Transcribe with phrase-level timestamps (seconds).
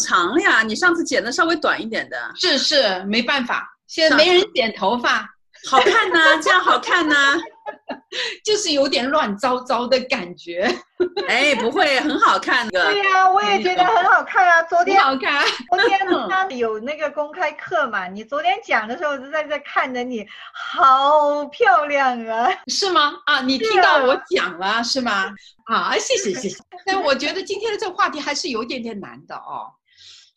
[0.00, 0.62] 长了呀！
[0.62, 5.28] 你上次剪的稍微短一点的，是是，没办法，现在没人剪头发，
[5.70, 7.38] 好看呐，这样好看呐，
[8.44, 10.74] 就是有点乱糟糟的感觉。
[11.28, 12.84] 哎，不会，很好看的。
[12.92, 14.62] 对呀，我也觉得很好看啊。
[14.64, 15.98] 昨天好看，昨天
[16.28, 18.06] 他有那个公开课嘛？
[18.08, 22.50] 你昨天讲的时候，我就在这看着你，好漂亮啊！
[22.66, 23.12] 是吗？
[23.26, 25.30] 啊，你听到我讲了是吗？
[25.66, 26.56] 啊，谢谢谢谢。
[26.84, 29.70] 但我觉得今天的这个话题还是有点点难的哦。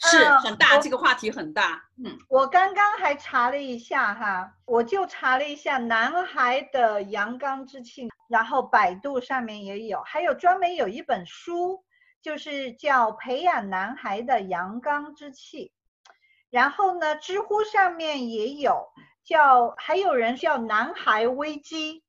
[0.05, 1.81] 是很大，这个话题很大。
[1.97, 11.85] 嗯，我刚刚还查了一下哈，我就查了一下男孩的阳刚之气，然后百度上面也有，还有专门有一本书，
[12.21, 15.71] 就是叫《培养男孩的阳刚之气》，
[16.49, 18.89] 然后呢，知乎上面也有
[19.23, 22.03] 叫，还有人叫“男孩危机”，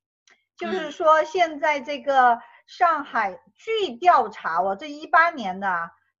[0.59, 5.69] 就是说现在这个上海据调查，我这一八年的。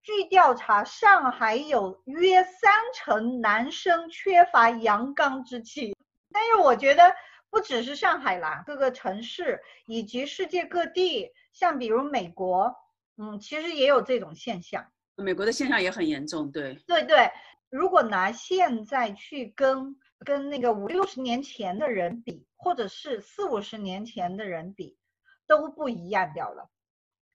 [0.05, 5.97] 据调查，上海有约三成男生缺乏阳刚之气。
[6.31, 7.11] 但是我觉得
[7.49, 12.71] 不只是上海啦，各个城市以及世界各地，像比如美国，
[13.17, 14.85] 嗯，其实也有这种现象。
[15.15, 16.75] 美国的现象也很严重，对。
[16.85, 17.31] 对对，
[17.71, 24.99] 如果拿现在去跟跟那个五六十年前的人比，或者是四五十年前的人比，
[25.47, 26.69] 都不一样掉了。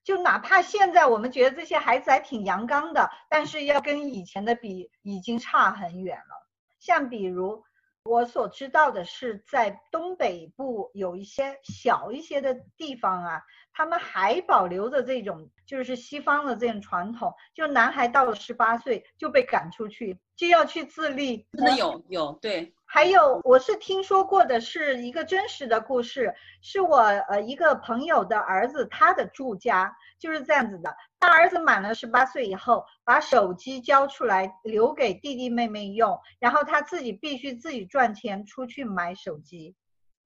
[0.03, 6.47] 就哪怕现在我们觉得这些孩子还挺阳刚的，但是要跟以前的比，已经差很远了。
[6.79, 7.63] 像比如
[8.03, 13.43] 我所知道的是，在东北部有一些小一些的地方啊，
[13.73, 21.47] 他们还保留着这种就是西方的这种传统，就男孩到了十八岁就被赶出去，就要去自立。
[21.53, 22.73] 真的有有对。
[22.85, 30.93] 还有，我是听说过的是一个真实的故事，是我呃一个朋友的儿子，他的住家就是这样子的。
[31.21, 39.73] 他儿子满了十八岁以后，把手机交出来留给弟弟妹妹用，然后他自己必须自己赚钱出去买手机。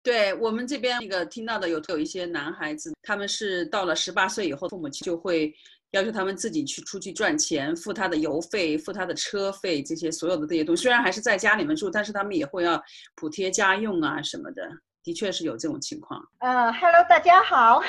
[0.03, 5.54] 对我们这边那个听到的有有一些男孩子，他们是到了十八岁以后，父母亲就会。
[5.92, 12.78] 要求他们自己去出去赚钱，付他的油费，付他的车费，这些所有的这些东西，虽然还是在家里面住，但是他们也会要
[13.14, 14.69] 补贴家用啊什么的，
[15.03, 16.22] 的确是有这种情况。
[16.41, 17.82] 嗯，Hello，大家好，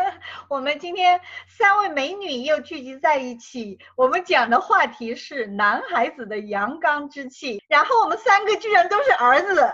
[0.50, 1.18] 我们今天
[1.48, 9.66] 三位美女又聚集在一起，我们讲的话题是男孩子的阳刚之气，然后我们三个居然都是儿子。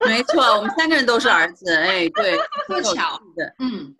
[0.06, 3.20] 没错，我们三个人都是儿子， 哎，对， 不巧。
[3.36, 3.94] 的，嗯，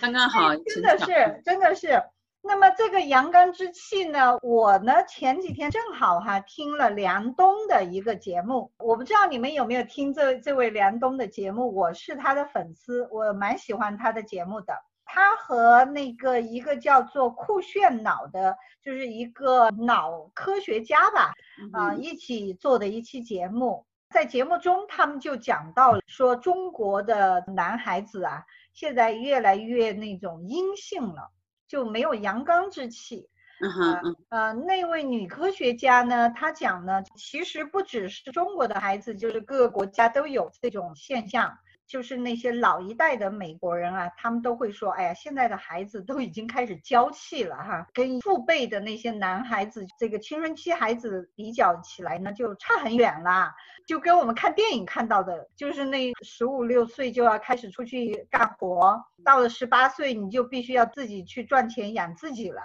[0.00, 2.02] 刚刚好，真的是，真的是。
[2.42, 14.72] 那么这个阳刚之气呢，我呢前几天正好哈听了梁冬的一个节目，我不知道你们有没有听这这位梁冬的节目，我是他的粉丝，我蛮喜欢他的节目的。
[15.04, 21.32] 他和那个一个叫做酷炫脑的，就是一个脑科学家吧，
[21.72, 31.30] 啊一起做的一期节目，在节目中他们就讲到了说中国的男孩子啊，现在越来越那种阴性了。
[31.68, 33.28] 就没有阳刚之气，
[33.60, 41.56] 嗯哼呃，那位女科学家呢，她讲呢，其实不只是中国的孩子，就是各个国家都有这种现象。
[41.90, 53.52] 就是那些老一代的美国人啊，他们都会说，哎呀，现在的孩子都已经开始娇气了哈，跟父辈的那些男孩子，这个青春期孩子比较起来呢，就差很远啦。
[53.88, 62.62] 就跟我们看电影看到的，就是那十五六岁就要开始出去干活，到了十八岁你就必须要自己去赚钱养自己了。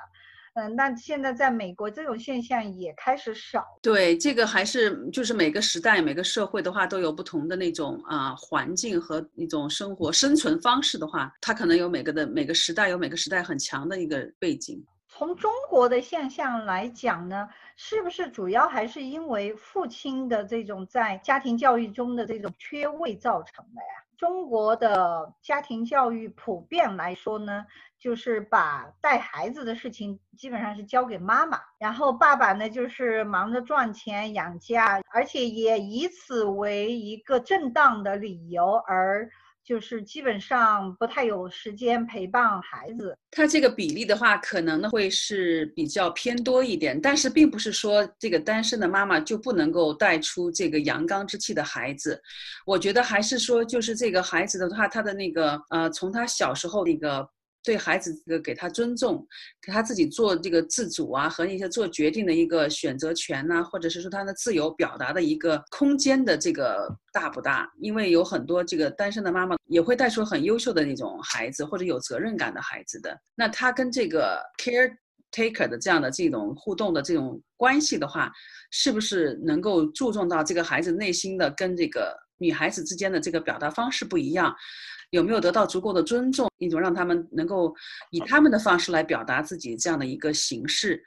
[0.56, 3.66] 嗯，那现在在美国这种现象也开始少。
[3.82, 14.82] 对，这个还是就是每个时代、每个社会的话，都有不同的那种啊环境和一种生活生存方式的话，它可能有每个的每个时代有每个时代很强的一个背景。
[15.10, 24.05] 从中国的现象来讲呢，是不是主要还是因为父亲的这种在家庭教育中的这种缺位造成的呀？
[24.18, 27.66] 中国的家庭教育普遍来说呢，
[28.00, 39.30] 就是把带孩子的事情基本上是交给妈妈，然后爸爸呢就是忙着赚钱养家，而且也以此为一个正当的理由而。
[39.66, 52.22] 就是基本上不太有时间陪伴孩子，他这个比例的话，可能呢会是比较偏多一点，但是并不是说这个单身的妈妈就不能够带出这个阳刚之气的孩子。
[52.66, 57.28] 我觉得还是说，就是这个孩子的话，他的那个呃，从他小时候那个。
[57.66, 59.28] 对孩子这个给他尊重，
[59.62, 67.70] 给他自己做这个自主啊和一些做决定的一个选择权呐，或者是说他的自由表达的一个空间的这个大不大？
[67.80, 74.96] 因为有很多这个单身的妈妈也会带出很优秀的那种孩子或者有责任感的孩子的，那他跟这个 care。
[75.32, 78.32] taker 的这样的这种互动的这种关系的话，
[78.72, 84.56] 是不是能够注重到这个孩子内心的跟这个女孩子之间的这个表达方式不一样？
[85.16, 86.50] 有没有得到足够的尊重？
[86.58, 87.74] 一种让他们能够
[88.12, 91.02] 以他们的方式来表达自己这样的一个形式，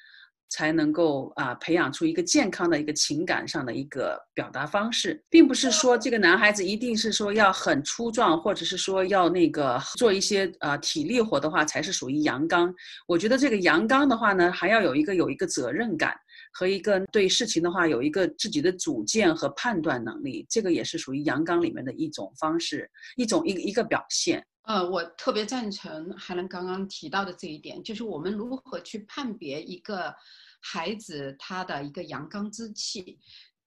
[0.48, 12.74] 才能够啊培养出一个健康的一个情感上的一个表达方式，并不是说这个男孩子一定是说要很粗壮，或者是说要那个做一些啊体力活的话才是属于阳刚。
[13.06, 16.16] 我觉得这个阳刚的话呢，还要有一个有一个责任感。
[16.58, 24.44] 和一个对事情的话有一个自己的主见和判断能力，这个也是属于阳刚里面的一种方式，一种一一个表现。
[24.62, 30.12] 呃，我特别赞成海伦刚刚提到的这一点，就是我们如何去判别一个
[30.60, 33.16] 孩子他的一个阳刚之气。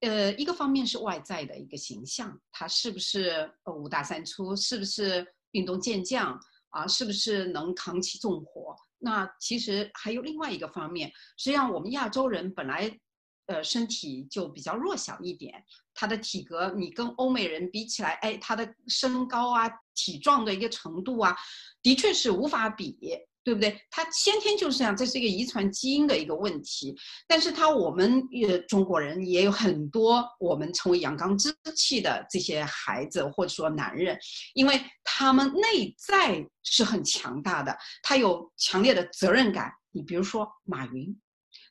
[0.01, 6.37] 呃，一个方面是外在的一个形象，他是不是五大三粗，是不是运动健将
[6.71, 8.75] 啊，是不是能扛起重活。
[9.01, 12.99] 那其实还有另外一个方面，实际上我们亚洲人本来，
[13.47, 21.35] 呃，身体就比较弱小一点，他的体格你跟欧美人比起来，哎，他的身高啊、体壮的一个程度啊，
[21.81, 22.97] 的确是无法比。
[23.43, 23.75] 对不对？
[23.89, 26.95] 他先天就是这样，这是一个遗传基因的一个问题。
[27.27, 34.15] 但是他我们呃中国人也有很多我们称为阳刚之气的这些孩子或者说男人，
[34.53, 39.71] 因为他们内在是很强大的，他有强烈的责任感。
[39.91, 41.19] 你比如说马云，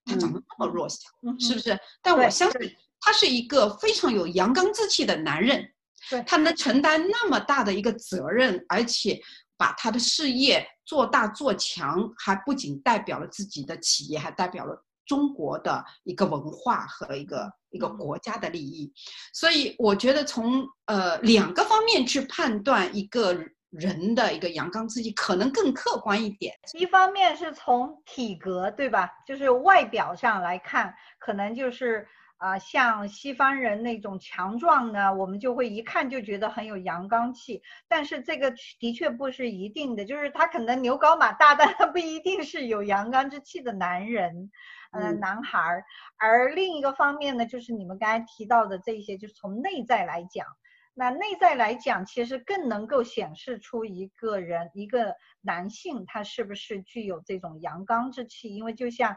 [0.05, 0.99] 他长得那么弱小，
[1.39, 1.79] 是不是？
[2.03, 2.61] 但我相信
[3.01, 5.73] 他是一个非常有阳刚之气的男人，
[6.27, 9.21] 他能承担那么大的一个责任，而且。
[9.61, 18.91] 把他的事业做大做强，还不仅代表了自己的企业，还代表了中国的一个文化和一个一个国家的利益。
[19.35, 23.35] 所以，我觉得从呃两个方面去判断一个
[23.69, 26.55] 人的一个阳刚之气，可能更客观一点。
[26.73, 29.11] 一方面是从体格，对吧？
[29.27, 32.09] 就是外表上来看，可能就是。
[32.41, 37.63] 啊，像西方人那种强壮呢，我们就会一看就觉得很有阳刚气。
[37.87, 44.51] 但是这个的确不是一定的，就是他可能牛高马大，但他不一定是有阳刚之气的男人，
[44.93, 45.85] 嗯，男孩儿。
[46.17, 50.47] 而另一个方面呢，就是你们刚才提到的这些，就是从内在来讲，
[50.95, 59.15] 那内在来讲，其实更能够显示出一个人，一个男性他是不是具有这种阳刚之气，因为就像。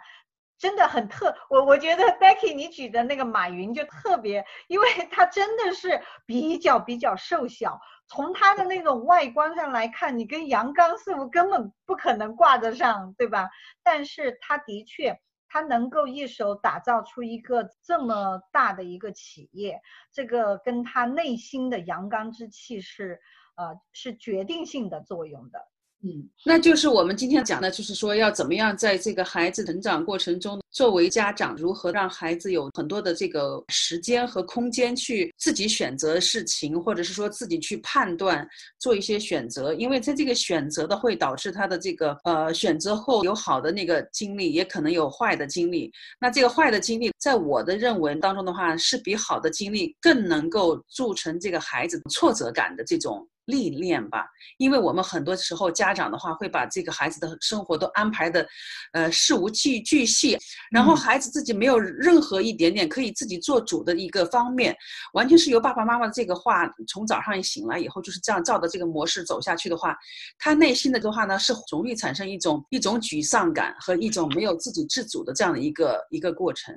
[0.63, 7.77] 真的很特，我我觉得 Becky 你举的那个马云就特别，因为 他真的是比较比较瘦小，
[8.07, 13.49] 从他的那种外观上来看，你跟杨刚似乎根本不可能挂得上，对吧？
[13.83, 15.19] 但是他的确，
[15.49, 19.81] 他能够一手打造出一个这么大的一个企业，
[20.13, 23.19] 这个跟他内心的阳刚之气是，
[23.57, 25.72] 呃，是决定性的作用的。
[26.05, 38.45] 嗯，那就是我们今天讲的，就是说要怎么样在这个孩子成长过程中，作为家长如何让孩子有很多的这个时间和空间去自己选择事情，或者是说自己去判断
[38.79, 45.89] 做一些选择，因为在这个选择的会导致他的这个呃选择后有好的那个经历，也可能有坏的经历。
[46.19, 53.25] 那这个坏的经历，在我的认为当中的话，是比好的经历更能够铸成这个孩子挫折感的这种。
[53.45, 54.25] 历练吧，
[54.57, 58.47] 因为我们很多时候家长的话会把这个孩子的生活都安排的，
[58.93, 60.37] 呃，事无巨巨细，
[60.71, 64.75] 然后孩子自己没有任何一点点可以自己做主的一个方面，
[65.13, 69.95] 完全是由爸爸妈妈的这个话，从早上一醒来以后就是这样照着这个模式走下去的话，
[70.39, 76.73] 他内心的的话呢是容易产生一种一种沮丧感和一种没有自己自主的这样的一个一个过程，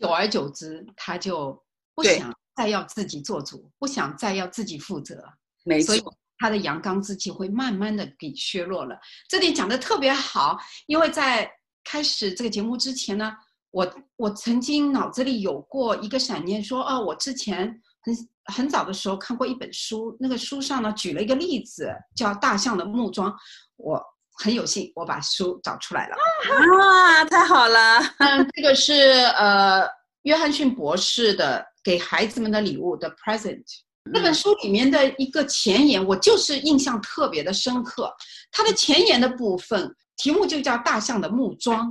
[0.00, 1.62] 久而久之他就
[1.94, 5.22] 不想再要自己做主，不想再要自己负责。
[5.66, 5.94] 没错，
[6.38, 8.96] 他的阳刚之气会慢慢的给削弱了。
[9.28, 10.56] 这点讲的特别好，
[10.86, 11.50] 因为在
[11.82, 13.32] 开始这个节目之前呢，
[13.72, 17.66] 我我曾经脑子里有过一个闪念，说哦，我之前
[18.02, 18.16] 很
[18.54, 23.34] 很早的时候看过一本书，那个书上呢举了一个例子，叫大象的木桩。
[23.76, 24.00] 我
[24.38, 26.16] 很有幸，我把书找出来了。
[26.44, 27.98] 啊，太好了！
[28.18, 28.92] 嗯，这个是
[29.36, 29.88] 呃
[30.22, 33.64] 约翰逊博士的给孩子们的礼物的 present。
[34.12, 38.12] 那本书里面的一个前言，我就是印象特别的深刻。
[38.50, 41.88] 它的前言的部分题目就叫《大象的木桩》。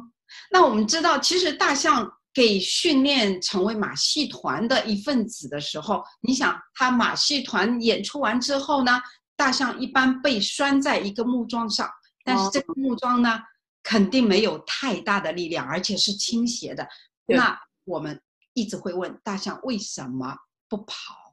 [0.52, 9.00] 那我们知道，其实大象给训练成为马戏团的一份子的时候，你想，它马戏团演出完之后呢，
[9.36, 11.90] 大象一般被拴在一个木桩上，
[12.24, 13.40] 但是这个木桩呢，
[13.84, 16.88] 肯定没有太大的力量，而且是倾斜的。
[17.28, 18.20] 那我们
[18.54, 20.36] 一直会问大象为什么
[20.68, 21.25] 不跑？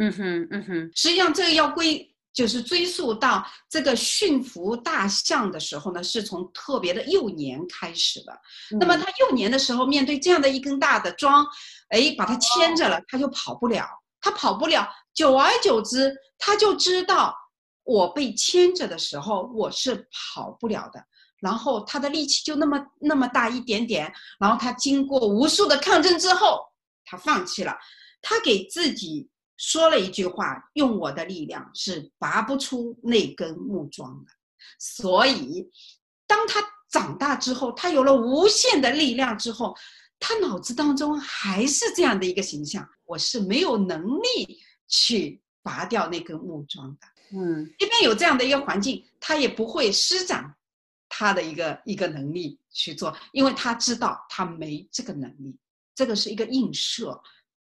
[0.00, 8.32] 嗯哼，嗯哼，实际上这个要归就是追溯到这个驯服大象的时候呢，是从特别的幼年开始的。
[8.80, 11.46] 那么他幼年的时候，面对这样的一根大的桩，
[11.90, 13.84] 哎，把它牵着了，他就跑不了，
[14.22, 14.88] 他跑不了。
[15.12, 17.36] 久而久之，他就知道
[17.84, 21.04] 我被牵着的时候，我是跑不了的。
[21.40, 24.10] 然后他的力气就那么那么大一点点。
[24.38, 26.60] 然后他经过无数的抗争之后，
[27.04, 27.76] 他放弃了。
[28.22, 29.28] 他给自己。
[29.62, 34.32] 说了一句话：“用我的力量是拔不出那根木桩的。”
[34.80, 35.70] 所以，
[36.26, 39.76] 当他长大之后，他有了无限的力量之后，
[40.18, 47.06] 他脑子当中还是这样的一个形象：我是没有能力去拔掉那根木桩的。
[47.36, 50.56] 嗯，即便有这样的一个环境，他也不会施展
[51.06, 55.54] 他的一个一个能力去做，因为他知道他没这个能力。
[55.94, 57.20] 这个是一个映射，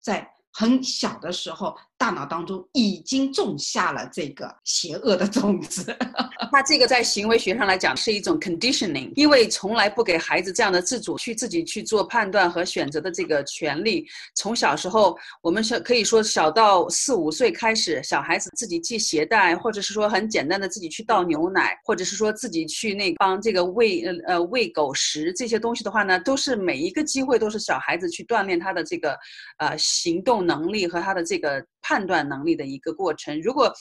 [0.03, 0.31] 在。
[0.59, 5.85] 很小的时候，大脑当中已经种下了这个邪恶的种子。
[6.53, 14.07] 他这个在行为学上来讲是一种 conditioning，因为从来不给孩子这样的自主去自己去做判断和选择的这个权利。
[14.37, 29.19] 从小时候，我们是可以说小到四五岁开始，小孩子自己系鞋带，或者是说很简单的自己去倒牛奶，或者是说自己去那帮这个喂呃呃喂狗食这些东西的话呢，都是每一个机会都是小孩子去锻炼他的这个
[29.59, 33.41] 呃行动能力和他的这个判断能力的一个过程。
[33.41, 33.73] 如果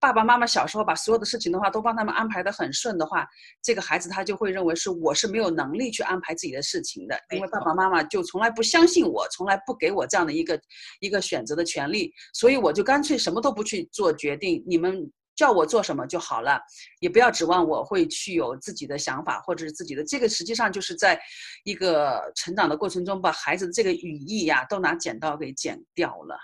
[0.00, 3.24] 爸爸妈妈小时候把所有的事情的话都帮他们安排的很顺的话，
[3.62, 10.60] 这个孩子他就会认为是我是没有能力去安排自己的事情的，因为爸爸妈妈就从来不相信我，从来不给我这样的一个
[10.98, 16.60] 一个选择的权利，所以我就干脆什么都不去做决定，你们叫我做什么就好了，
[16.98, 21.16] 也不要指望我会去有自己的想法或者是自己的这个，实际上就是在
[21.62, 26.36] 一个成长的过程中把孩子的这个语义呀都拿剪刀给剪掉了。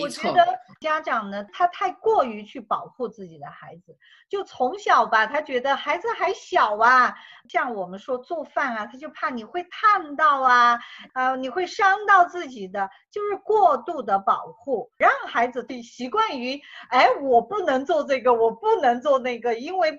[0.00, 0.46] 我觉得
[0.80, 3.96] 家长呢，他太过于去保护自己的孩子，
[4.28, 7.14] 就从小吧，他觉得孩子还小啊，
[7.48, 10.78] 像我们说做饭啊，他就怕你会烫到啊，
[11.14, 19.90] 呃，你会伤到自己的，就是过度的保护，让孩子习惯于，哎，我不能做这个，我不能做那个，因为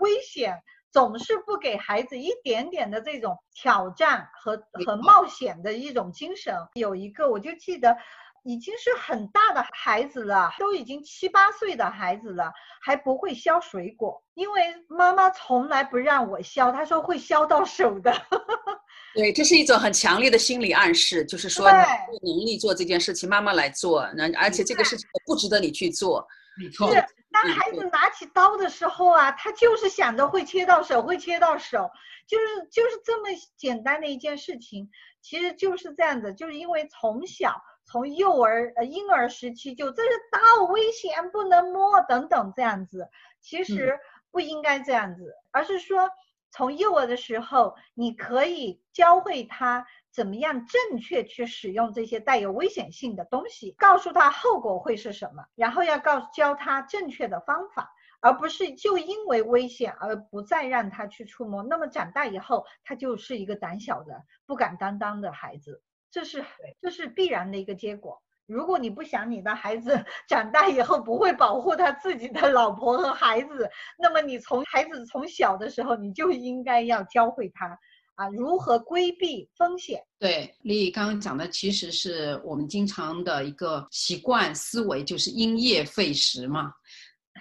[0.00, 6.54] 危险，总是不给孩子一点点的这种挑战和和冒险的一种精神。
[6.74, 7.96] 有一个，我就记得。
[8.44, 18.12] 已经是很大的孩子了，都已经七八岁的孩子了，还不会削水果，因为妈妈从来不让我削，她说会削到手的。
[19.14, 26.26] 对，这是一种很强烈的心理暗示，就是说你有能力做这件事情，妈妈来做，那而且这个事情不值得你去做。
[26.56, 26.90] 没错。
[26.92, 31.90] 是，当孩子拿起刀的时候啊，他就是想着会切到手，会切到手，
[32.26, 34.88] 就是就是这么简单的一件事情，
[35.20, 37.60] 其实就是这样子，就是因为从小。
[37.90, 43.08] 从幼儿呃婴儿时期就这是大危险不能摸等等这样子，
[43.40, 43.98] 其实
[44.30, 46.08] 不应该这样子，而是说
[46.52, 61.64] 从幼儿的时候你可以教会他怎么样正确去使用这些带有危险性的东西，告诉他后果会是什么，然后要告教他正确的方法，而不是就因为危险而不再让他去触摸。
[61.64, 65.82] 那么长大以后他就是一个胆小的不敢担当的孩子。
[66.10, 66.44] 这是
[66.80, 68.20] 这是必然的一个结果。
[68.46, 77.78] 如果你不想你的孩子 长大以后不会保护他自己的老婆和孩子，那么你从孩子从小的时候你就应该要教会他
[78.16, 80.02] 啊如何规避风险。
[80.18, 86.72] 对，丽刚刚讲的其实是我们经常的一个习惯思维，就是因噎废食嘛。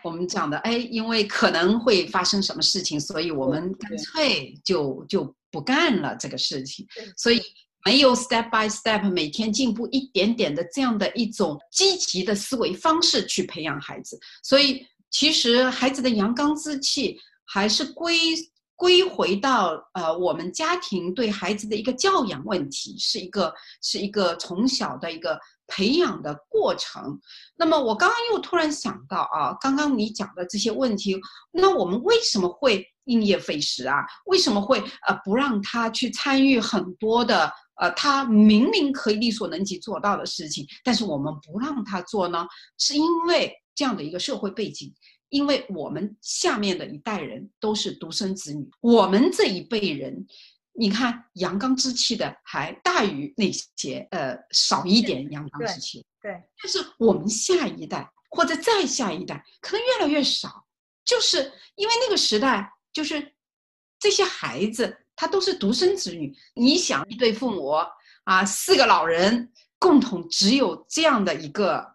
[0.04, 6.86] 我们讲的，哎，因为可能会发生什么事情，所以我们干脆就就不干了这个事情，
[7.18, 7.42] 所以。
[7.86, 18.15] 没有 step by step 每天进步一点点的这样的一种积极的思维方式去培养孩子，所以其实孩子的阳刚之气还是归
[18.75, 27.19] 归回到呃我们家庭对孩子的一个教养问题，是一个是一个从小的一个培养的过程。
[27.57, 31.17] 那么我刚刚又突然想到啊，刚刚你讲的这些问题，
[31.51, 33.96] 那我们为什么会因噎废食啊？
[34.25, 37.51] 为什么会呃不让他去参与很多的？
[37.82, 42.46] 呃，他明明可以力所能及做到的事情，但是我们不让他做呢，
[42.78, 44.94] 是因为这样的一个社会背景，
[45.30, 50.28] 因为我们下面的一代人都是独生子女，我们这一辈人，
[50.74, 60.66] 你看阳刚之气的还大于那些呃少一点阳刚之气，对，但是我们下一代或者再下一代可能越来越少，
[61.06, 61.38] 就是
[61.75, 63.34] 因为那个时代就是
[64.00, 64.98] 这些孩子。
[65.22, 67.75] 他都是独生子女，你想一对父母
[68.24, 71.86] 啊，四个老人共同只有这样的一个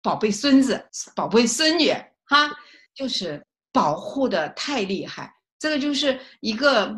[0.00, 0.82] 宝贝孙子、
[1.14, 1.92] 宝贝孙女，
[2.24, 2.50] 哈，
[2.94, 6.90] 就是保护的太厉害，这个就是一个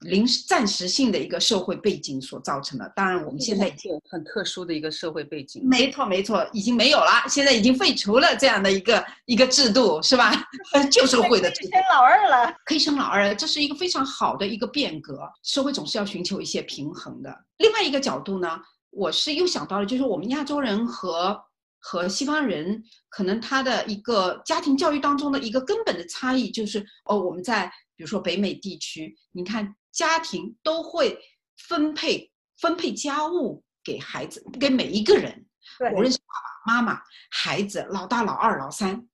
[0.00, 2.90] 临时暂时性的一个社会背景所造成的。
[2.96, 5.62] 当然，我们现在已经很特殊的一个社会背景。
[5.66, 10.32] 没错，没错，已经没有了，现在已经废除了这样的一个一个制度，是吧？
[10.90, 11.70] 旧社会的制度。
[11.72, 15.20] 生老二了，可以生老二，这是一个非常好的一个变革。
[15.42, 17.34] 社会总是要寻求一些平衡的。
[17.58, 18.58] 另外一个角度呢，
[18.90, 21.40] 我是又想到了，就是我们亚洲人和。
[21.82, 31.18] 和西方人可能他的一个家庭教育当中的一个根本的差异就是，哦，我们在比如说北美地区，你看家庭都会
[31.56, 35.46] 分配分配家务给孩子，给每一个人，
[35.94, 39.06] 无论是爸爸妈妈、孩子、老大、老二、老三，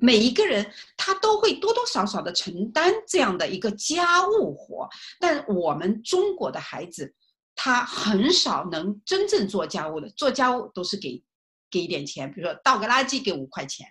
[0.00, 4.88] 每一个人他都会多多少少的承担这样的一个家务活。
[5.18, 7.14] 但我们中国的孩子，
[7.54, 11.22] 他很少能真正做家务的，做家务都是给。
[11.72, 13.86] 给一点钱，比如说倒个垃圾给五块钱，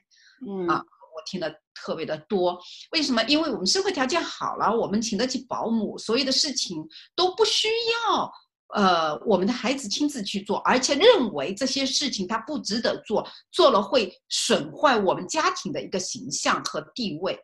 [0.46, 0.84] 嗯啊，
[1.20, 2.58] 我听的特别的多。
[2.92, 3.22] 为什么？
[3.24, 6.78] 因为我们生活条件好了，我们请得起保姆，所有的事情
[7.16, 7.68] 都不需
[8.08, 8.32] 要。
[8.76, 17.36] 呃，我们的孩子亲自去做，而且认为这些事情他不值得做，做了会损坏我们家庭的一个形象和地位，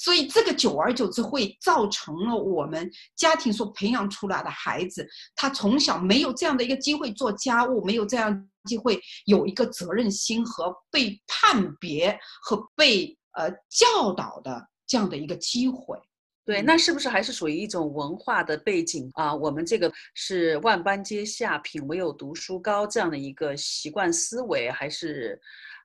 [0.00, 15.98] 所以这个久而久之会造成了我们家庭所培养出来的孩子，他从小没有这样的一个机会做家务，没有这样机会有一个责任心和被判别和被呃教导的这样的一个机会。
[16.44, 19.34] 对，那是不是还是属于一种文化的背景啊？
[19.34, 25.40] 我们这个是万般皆下品，唯有读书高这样的一个习惯思维，还是？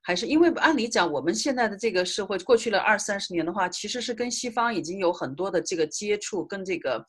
[0.08, 7.06] 还是因为按理讲，我们现在的这个社会过去了二三十年的话，其实是跟西方已经有很多的这个接触，跟这个，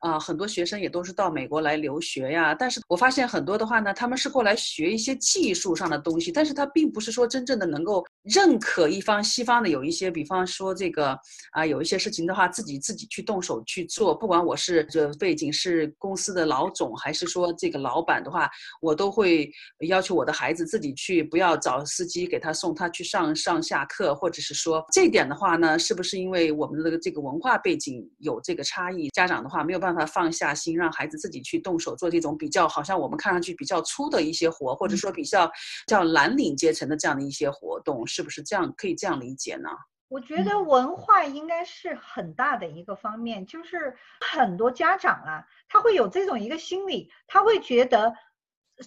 [0.00, 2.54] 啊，很多学生也都是到美国来留学呀。
[2.54, 11.18] 但是我发现很多的话呢，他们是过来学一些技术上的东西，但是他并不是说真正的能够认可一方西方的有一些，比方说这个
[11.52, 14.14] 啊，有一些事情的话，自己自己去动手去做。
[14.14, 18.50] 不管我是这背景是公司的老总，还是说这个老板的话，
[18.82, 19.50] 我都会
[19.88, 22.41] 要求我的孩子自己去，不要找司机给。
[22.42, 29.08] 他送他去上上下课，或者是说这点的话呢，是不是因为我们的这个文化背景有这个差异？
[29.10, 35.50] 家长的话没有办法放下心，让孩子自己去动手做这种比较好像我们看上去比较粗的一些活，或者说比较
[35.86, 39.68] 叫蓝领阶层的这样的一些活动，是不是这样可以这样理解呢？
[40.08, 48.12] 我觉得文化应该是很大的一个方面，就是很多家长啊，他会有这种一个心理，他会觉得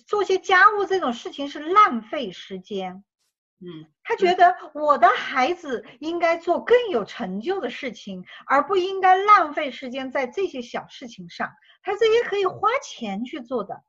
[0.06, 3.04] 做些家务这种事情是浪费时间。
[3.62, 11.50] 嗯，他觉得我的孩子应该做更有成就的事情，而不应该浪费时间在这些小事情上。
[11.82, 13.82] 他这些可以花钱去做的。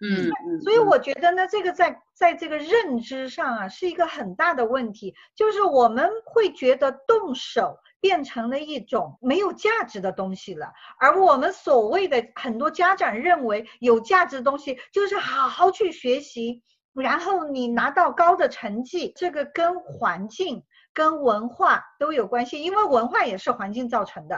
[0.00, 16.62] 嗯，所以我觉得呢，这个在在这个认知上啊，是一个很大的问题，就是我们会觉得动手变成了一种没有价值的东西了，而我们所谓的很多家长认为有价值的东西，就是好好去学习。
[16.94, 24.36] 然后你拿到高的成绩，这个跟环境、跟文化都有关系，因为文化也是环境造成的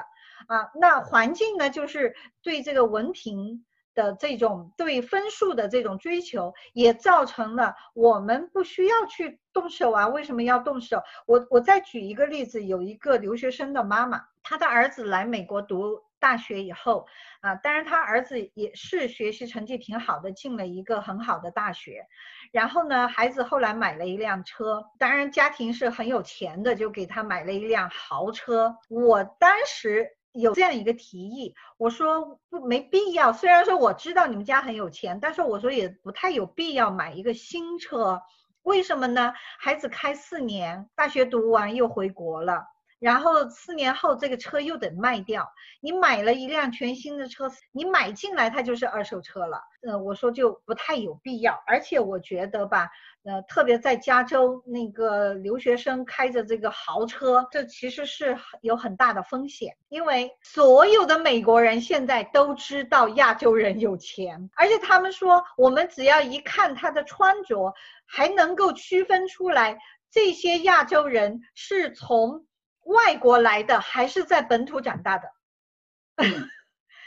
[0.49, 0.71] 啊。
[0.81, 3.65] 那环境呢，就是对这个文凭
[3.95, 10.09] 的这种对分数的这种追求，也造成了我们不需要去动手啊。
[10.09, 11.03] 为什么要动手？
[11.27, 16.06] 我我再举一个例子，有一个留学生的妈妈，她的儿子来美国读。
[16.19, 17.07] 大学以后
[17.41, 22.07] 啊，当然他儿子也是学习成绩挺好的，进了一个很好的大学。
[22.53, 28.77] 然后呢，孩子后来买了一辆车，当然家庭是很有钱的，就给他买了一辆豪车。
[28.89, 33.33] 我当时有这样一个提议，我说不没必要。
[33.33, 38.21] 虽然说我知道你们家很有钱，但是我说也不太有必要买一个新车。
[38.63, 39.33] 为什么呢？
[39.59, 42.65] 孩子开四年，大学读完又回国了。
[42.99, 45.47] 然后四年后这个车又得卖掉，
[45.81, 49.61] 你买了一辆全新的车，你买进来它就是二手车了。
[49.83, 52.89] 呃，我说就不太有必要，而且我觉得吧，
[53.25, 67.75] 呃，特别在加州那个留学生开着这个豪车，这其实是有很大的风险，因为所有的美国人现在都知道亚洲人有钱，而且他们说我们只要一看他的穿着，
[68.07, 69.79] 还能够区分出来
[70.11, 72.45] 这些亚洲人是从。
[72.87, 75.29] 外国来的还是在本土长大的，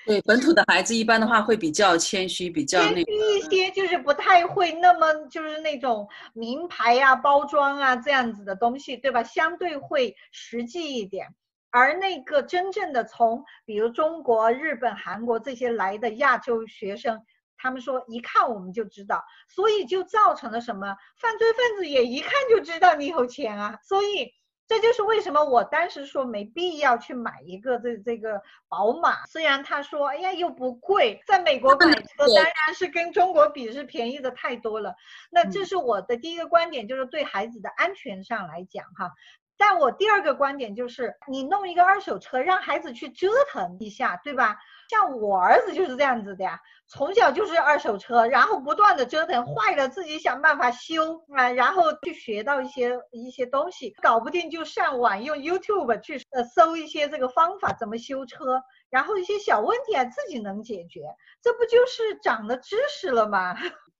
[0.05, 9.23] 对本土的孩子一般的话会比较谦虚，比较谦虚一些，就是不太会那么就是那种名牌啊、包装啊这样子的东西，对吧？
[9.23, 11.27] 相对会实际一点。
[11.69, 17.21] 而那个真正的从比如中国、日本、韩国这些来的亚洲学生，
[17.57, 20.95] 他们说一看我们就知道，所以就造成了什么？
[21.21, 24.33] 犯罪分子也一看就知道你有钱啊，所以。
[24.69, 29.25] 这就是为什么我当时说没必要去买一个这这个宝马。
[29.25, 32.03] 虽然他说，哎呀又不贵，在美国买车
[32.35, 34.93] 当然是跟中国比是便宜的太多了。
[35.31, 39.11] 那这是我的第一个观点，就是对孩子的安全上来讲哈。
[39.57, 44.59] 但我第二个观点就是，你弄一个二手车，让孩子去折腾一下，对吧？
[44.89, 61.01] 像我儿子就是这样子的呀，从小就是二手车，然后不断的折腾，坏了自己想办法修啊，然后去学到一些一些东西，搞不定就上网用 YouTube 去呃搜一些这个方法怎么修车，然后一些小问题啊自己能解决，
[61.43, 63.55] 这不就是长了知识了吗？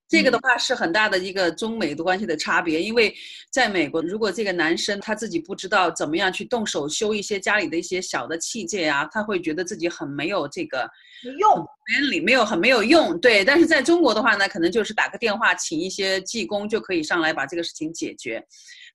[0.09, 3.15] 这个的话是很大的一个中美的关系的差别，因为
[3.51, 10.89] 在美国，如果这个男生他自己不知道怎么样去动手修一些家里的一些小的器械啊，他会觉得自己很没有这个
[11.37, 11.63] 用，
[12.23, 13.19] 没有很没有用。
[13.19, 18.43] 对，但是在中国的话呢，可能就是打个电话请一些技工就可以上来把这个事情解决。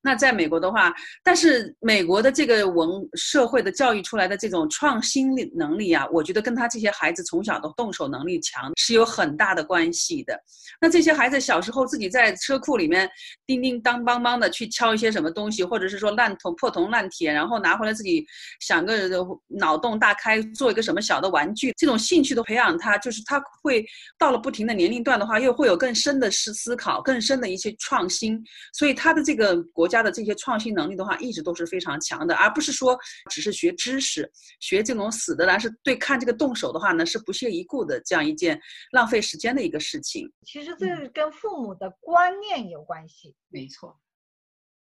[0.04, 10.38] 那在美国的话，但是美国的这个文社会的教育出来的这种创新力能力啊，我觉得跟他这些孩子从小的动手能力强是有很大的关系的。
[10.78, 13.08] 那这些孩子小时候自己在车库里面
[13.46, 18.22] 叮叮当当当的去敲一些什么东西，或者是说烂铜破铜烂铁，然后拿回来自己
[18.60, 19.08] 想个
[19.48, 23.82] 脑洞大开做一个什么小的玩具，这种兴趣的培养，他就是他会
[24.18, 28.38] 到了不停的年龄段的话，又会有更深的思思考，更深的一些创新，
[28.74, 30.04] 所以他的这个国家。
[30.04, 32.94] 的这些创新能力的话，一直都是非常强的，而不是说
[33.30, 34.30] 只是学知识、
[34.60, 38.60] 学这种死的，但是对看这个动手的话呢，是不屑一顾的这样一件
[38.92, 40.30] 浪费时间的一个事情。
[40.44, 43.98] 其实这是跟父母的观念有关系，没错。